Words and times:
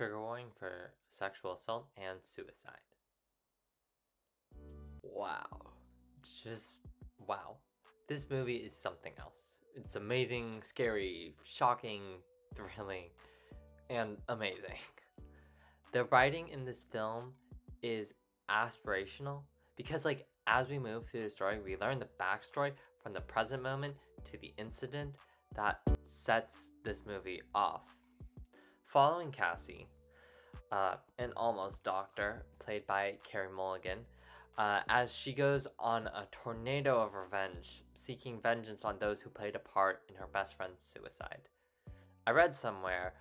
trigger 0.00 0.18
warning 0.18 0.46
for 0.58 0.94
sexual 1.10 1.52
assault 1.52 1.86
and 1.98 2.18
suicide. 2.22 2.72
Wow. 5.02 5.44
Just 6.42 6.88
wow. 7.26 7.58
This 8.08 8.30
movie 8.30 8.56
is 8.56 8.74
something 8.74 9.12
else. 9.20 9.58
It's 9.76 9.96
amazing, 9.96 10.62
scary, 10.62 11.34
shocking, 11.44 12.00
thrilling, 12.54 13.10
and 13.90 14.16
amazing. 14.28 14.80
The 15.92 16.04
writing 16.04 16.48
in 16.48 16.64
this 16.64 16.84
film 16.84 17.32
is 17.82 18.14
aspirational 18.48 19.42
because, 19.76 20.04
like, 20.04 20.24
as 20.46 20.68
we 20.68 20.78
move 20.78 21.04
through 21.04 21.24
the 21.24 21.30
story, 21.30 21.58
we 21.58 21.76
learn 21.78 21.98
the 21.98 22.06
backstory 22.18 22.70
from 23.02 23.12
the 23.12 23.20
present 23.22 23.60
moment 23.60 23.96
to 24.30 24.38
the 24.38 24.54
incident 24.56 25.16
that 25.56 25.80
sets 26.06 26.70
this 26.84 27.04
movie 27.06 27.42
off. 27.56 27.82
Following 28.92 29.30
Cassie, 29.30 29.86
uh, 30.72 30.96
an 31.20 31.32
almost 31.36 31.84
doctor, 31.84 32.44
played 32.58 32.84
by 32.86 33.14
Carey 33.22 33.46
Mulligan, 33.48 34.00
uh, 34.58 34.80
as 34.88 35.14
she 35.14 35.32
goes 35.32 35.68
on 35.78 36.08
a 36.08 36.26
tornado 36.32 37.00
of 37.00 37.14
revenge, 37.14 37.84
seeking 37.94 38.40
vengeance 38.40 38.84
on 38.84 38.98
those 38.98 39.20
who 39.20 39.30
played 39.30 39.54
a 39.54 39.60
part 39.60 40.02
in 40.08 40.16
her 40.16 40.26
best 40.32 40.56
friend's 40.56 40.82
suicide. 40.82 41.42
I 42.26 42.32
read 42.32 42.52
somewhere 42.52 43.14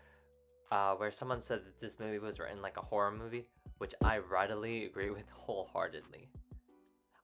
uh, 0.72 0.96
where 0.96 1.12
someone 1.12 1.40
said 1.40 1.60
that 1.60 1.80
this 1.80 2.00
movie 2.00 2.18
was 2.18 2.40
written 2.40 2.64
like 2.64 2.78
a 2.78 2.82
horror 2.82 3.12
movie, 3.12 3.46
which 3.78 3.94
I 4.04 4.18
readily 4.18 4.86
agree 4.86 5.12
with 5.12 5.30
wholeheartedly. 5.32 6.30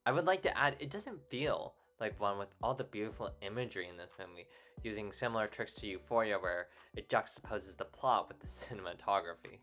I 0.05 0.11
would 0.11 0.25
like 0.25 0.43
to 0.43 0.55
add, 0.55 0.75
it 0.79 0.91
doesn't 0.91 1.19
feel 1.31 1.73
like 1.99 2.19
one 2.19 2.37
with 2.37 2.53
all 2.61 2.73
the 2.73 2.83
beautiful 2.83 3.31
imagery 3.41 3.87
in 3.89 3.97
this 3.97 4.13
movie, 4.19 4.45
using 4.83 5.11
similar 5.11 5.47
tricks 5.47 5.73
to 5.75 5.87
Euphoria 5.87 6.37
where 6.37 6.67
it 6.95 7.09
juxtaposes 7.09 7.77
the 7.77 7.85
plot 7.85 8.27
with 8.27 8.39
the 8.39 8.47
cinematography. 8.47 9.59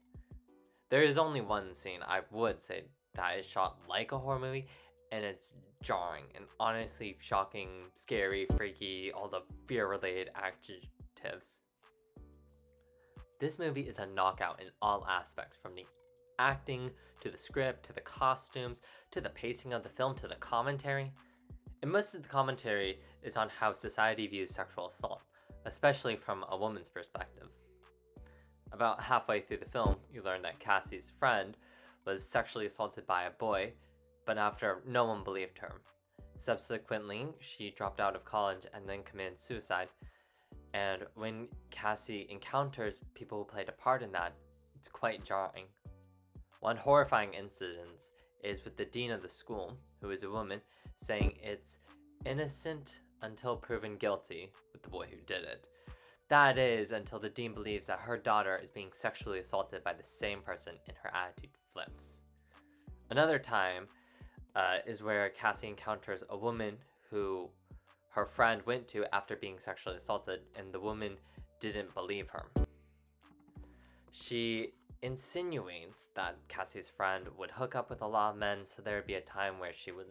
There 0.91 1.03
is 1.03 1.19
only 1.19 1.41
one 1.41 1.75
scene 1.75 2.01
I 2.07 2.21
would 2.31 2.61
say 2.61 2.85
that 3.15 3.39
is 3.39 3.47
shot 3.47 3.79
like 3.89 4.13
a 4.13 4.19
horror 4.19 4.39
movie, 4.39 4.67
and 5.11 5.25
it's 5.25 5.53
jarring 5.83 6.25
and 6.35 6.45
honestly 6.59 7.17
shocking, 7.21 7.69
scary, 7.95 8.47
freaky, 8.57 9.13
all 9.13 9.29
the 9.29 9.43
fear 9.67 9.89
related 9.89 10.31
adjectives. 10.35 11.59
This 13.41 13.59
movie 13.59 13.83
is 13.83 13.99
a 13.99 14.07
knockout 14.07 14.61
in 14.61 14.69
all 14.81 15.07
aspects 15.09 15.57
from 15.61 15.75
the 15.75 15.85
acting 16.39 16.91
to 17.21 17.31
the 17.31 17.39
script 17.39 17.85
to 17.87 17.93
the 17.93 18.01
costumes 18.01 18.81
to 19.11 19.21
the 19.21 19.29
pacing 19.31 19.73
of 19.73 19.83
the 19.83 19.89
film 19.89 20.15
to 20.17 20.29
the 20.29 20.35
commentary. 20.37 21.13
And 21.83 21.91
most 21.91 22.15
of 22.15 22.23
the 22.23 22.29
commentary 22.29 22.99
is 23.23 23.37
on 23.37 23.49
how 23.49 23.73
society 23.73 24.29
views 24.29 24.55
sexual 24.55 24.87
assault, 24.87 25.23
especially 25.67 26.15
from 26.15 26.45
a 26.49 26.57
woman's 26.57 26.89
perspective. 26.89 27.49
About 28.71 29.03
halfway 29.03 29.41
through 29.41 29.59
the 29.59 29.67
film, 29.67 29.97
you 30.13 30.23
learn 30.23 30.43
that 30.43 30.61
Cassie's 30.61 31.13
friend 31.19 31.57
was 32.07 32.27
sexually 32.27 32.67
assaulted 32.67 33.07
by 33.07 33.25
a 33.25 33.31
boy, 33.31 33.73
but 34.27 34.39
after 34.39 34.83
no 34.87 35.05
one 35.05 35.25
believed 35.25 35.59
her. 35.59 35.81
Subsequently, 36.39 37.27
she 37.41 37.71
dropped 37.71 38.01
out 38.01 38.15
of 38.15 38.25
college 38.25 38.65
and 38.73 38.89
then 38.89 39.03
committed 39.03 39.41
suicide. 39.41 39.89
And 40.75 41.05
when 41.15 41.49
Cassie 41.71 42.29
encounters 42.31 43.03
people 43.15 43.39
who 43.39 43.45
played 43.45 43.69
a 43.69 43.73
part 43.73 44.03
in 44.03 44.13
that, 44.13 44.37
it's 44.77 44.89
quite 44.89 45.25
jarring. 45.25 45.67
One 46.61 46.77
horrifying 46.77 47.35
incident 47.35 48.01
is 48.43 48.65
with 48.65 48.77
the 48.77 48.85
dean 48.85 49.11
of 49.11 49.23
the 49.23 49.29
school, 49.29 49.77
who 50.01 50.11
is 50.11 50.23
a 50.23 50.31
woman, 50.31 50.61
saying 50.97 51.35
it's 51.43 51.79
innocent 52.27 53.01
until 53.23 53.57
proven 53.57 53.97
guilty 53.97 54.51
with 54.73 54.83
the 54.83 54.89
boy 54.89 55.07
who 55.11 55.17
did 55.27 55.45
it. 55.45 55.67
That 56.29 56.59
is, 56.59 56.93
until 56.93 57.19
the 57.19 57.29
dean 57.29 57.53
believes 57.53 57.87
that 57.87 57.99
her 58.01 58.17
daughter 58.17 58.59
is 58.63 58.71
being 58.71 58.91
sexually 58.93 59.39
assaulted 59.41 59.85
by 59.85 59.93
the 59.93 60.03
same 60.03 60.41
person 60.41 60.75
and 60.89 60.97
her 61.03 61.15
attitude 61.15 61.51
flips. 61.73 62.23
Another 63.11 63.39
time 63.39 63.87
uh, 64.57 64.79
is 64.87 65.03
where 65.03 65.29
Cassie 65.31 65.69
encounters 65.69 66.25
a 66.31 66.37
woman 66.37 66.79
who 67.11 67.51
her 68.09 68.25
friend 68.25 68.63
went 68.67 68.89
to 68.89 69.05
after 69.15 69.37
being 69.37 69.59
sexually 69.59 69.97
assaulted, 69.97 70.41
and 70.57 70.73
the 70.73 70.81
woman 70.81 71.17
didn't 71.61 71.95
believe 71.95 72.29
her. 72.29 72.47
She 74.13 74.73
insinuates 75.03 76.09
that 76.15 76.37
Cassie's 76.49 76.89
friend 76.89 77.27
would 77.37 77.51
hook 77.51 77.75
up 77.75 77.91
with 77.91 78.03
a 78.03 78.07
lot 78.07 78.33
of 78.33 78.41
men, 78.41 78.61
so 78.65 78.83
there 78.83 78.97
would 78.97 79.07
be 79.07 79.15
a 79.15 79.21
time 79.21 79.59
where 79.59 79.73
she 79.73 79.93
would 79.93 80.07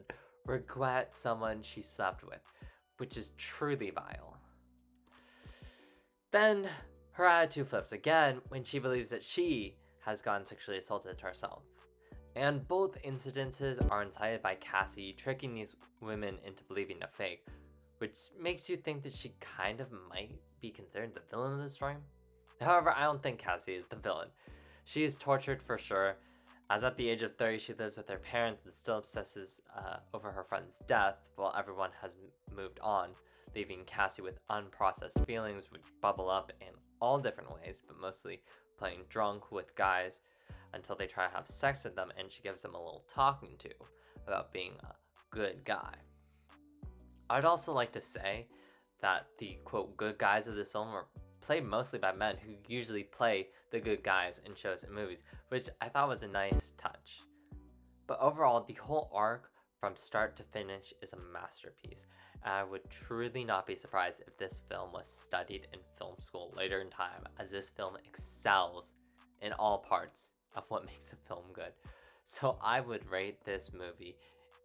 regret 0.46 1.16
someone 1.16 1.62
she 1.62 1.81
slept 1.81 2.24
with, 2.24 2.41
which 2.97 3.18
is 3.18 3.31
truly 3.38 3.90
vile. 3.90 4.38
Then 6.31 6.69
her 7.13 7.25
attitude 7.25 7.68
flips 7.68 7.91
again 7.91 8.41
when 8.50 8.63
she 8.63 8.79
believes 8.79 9.09
that 9.09 9.24
she 9.24 9.75
has 10.00 10.22
gotten 10.22 10.46
sexually 10.46 10.79
assaulted 10.79 11.19
herself. 11.19 11.63
And 12.35 12.66
both 12.68 13.02
incidences 13.03 13.90
are 13.91 14.02
incited 14.02 14.41
by 14.41 14.56
Cassie 14.56 15.13
tricking 15.13 15.53
these 15.53 15.75
women 16.02 16.38
into 16.46 16.63
believing 16.63 16.97
they're 17.00 17.09
fake, 17.12 17.46
which 17.97 18.18
makes 18.40 18.69
you 18.69 18.78
think 18.78 19.03
that 19.03 19.13
she 19.13 19.35
kind 19.40 19.81
of 19.81 19.90
might 20.09 20.31
be 20.62 20.72
considered 20.72 21.13
the 21.13 21.22
villain 21.29 21.53
of 21.53 21.59
the 21.59 21.69
story. 21.69 21.96
However, 22.62 22.91
I 22.91 23.03
don't 23.03 23.22
think 23.22 23.40
Cassie 23.40 23.73
is 23.73 23.85
the 23.90 23.97
villain. 23.97 24.29
She 24.83 25.03
is 25.03 25.15
tortured 25.15 25.61
for 25.61 25.77
sure, 25.77 26.15
as 26.69 26.83
at 26.83 26.97
the 26.97 27.09
age 27.09 27.21
of 27.21 27.35
30 27.35 27.59
she 27.59 27.73
lives 27.73 27.97
with 27.97 28.09
her 28.09 28.17
parents 28.17 28.65
and 28.65 28.73
still 28.73 28.97
obsesses 28.97 29.61
uh, 29.77 29.97
over 30.13 30.31
her 30.31 30.43
friend's 30.43 30.79
death 30.87 31.17
while 31.35 31.53
everyone 31.57 31.91
has 32.01 32.15
moved 32.55 32.79
on, 32.81 33.09
leaving 33.55 33.83
Cassie 33.85 34.21
with 34.21 34.39
unprocessed 34.49 35.25
feelings 35.25 35.71
which 35.71 35.81
bubble 36.01 36.29
up 36.29 36.51
in 36.61 36.73
all 37.01 37.19
different 37.19 37.53
ways, 37.53 37.81
but 37.85 37.99
mostly 37.99 38.41
playing 38.77 39.03
drunk 39.09 39.51
with 39.51 39.75
guys 39.75 40.19
until 40.73 40.95
they 40.95 41.07
try 41.07 41.27
to 41.27 41.35
have 41.35 41.47
sex 41.47 41.83
with 41.83 41.95
them 41.95 42.11
and 42.17 42.31
she 42.31 42.41
gives 42.41 42.61
them 42.61 42.73
a 42.73 42.77
little 42.77 43.03
talking 43.07 43.55
to 43.57 43.69
about 44.27 44.53
being 44.53 44.73
a 44.83 45.35
good 45.35 45.63
guy. 45.65 45.93
I'd 47.29 47.45
also 47.45 47.73
like 47.73 47.91
to 47.93 48.01
say 48.01 48.47
that 49.01 49.27
the 49.39 49.57
quote 49.63 49.95
good 49.97 50.17
guys 50.17 50.47
of 50.47 50.55
this 50.55 50.71
film 50.71 50.89
are 50.89 51.07
played 51.51 51.67
mostly 51.67 52.00
by 52.00 52.13
men 52.13 52.38
who 52.38 52.53
usually 52.73 53.03
play 53.03 53.45
the 53.72 53.79
good 53.81 54.01
guys 54.01 54.39
in 54.45 54.56
shows 54.56 54.84
and 54.85 54.95
movies, 54.95 55.23
which 55.50 55.67
I 55.81 55.89
thought 55.89 56.07
was 56.07 56.23
a 56.23 56.28
nice 56.29 56.72
touch. 56.78 57.23
But 58.07 58.22
overall, 58.22 58.63
the 58.66 58.75
whole 58.75 59.12
arc 59.13 59.50
from 59.78 59.97
start 59.97 60.38
to 60.38 60.44
finish 60.44 60.94
is 61.01 61.11
a 61.11 61.34
masterpiece. 61.34 62.06
And 62.45 62.53
I 62.53 62.63
would 62.63 62.90
truly 62.90 63.44
not 63.44 63.67
be 63.67 63.75
surprised 63.75 64.22
if 64.25 64.38
this 64.38 64.61
film 64.69 64.94
was 64.94 65.09
studied 65.09 65.67
in 65.73 65.79
film 65.97 66.16
school 66.19 66.53
later 66.56 66.79
in 66.79 66.90
time, 66.90 67.22
as 67.38 67.51
this 67.51 67.69
film 67.69 67.97
excels 68.07 68.94
in 69.41 69.51
all 69.51 69.79
parts 69.79 70.35
of 70.56 70.63
what 70.69 70.85
makes 70.94 71.11
a 71.11 71.17
film 71.28 71.44
good. 71.51 71.73
So 72.23 72.59
I 72.63 72.79
would 72.79 73.11
rate 73.11 73.44
this 73.44 73.72
movie 73.73 74.16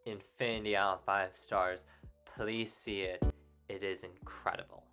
infinity 0.04 0.76
out 0.76 0.98
of 0.98 1.04
five 1.04 1.30
stars. 1.34 1.82
Please 2.36 2.72
see 2.72 3.00
it. 3.00 3.28
It 3.68 3.82
is 3.82 4.04
incredible. 4.04 4.84